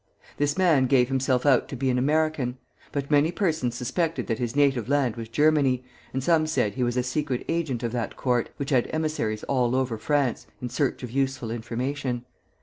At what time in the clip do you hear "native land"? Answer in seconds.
4.55-5.15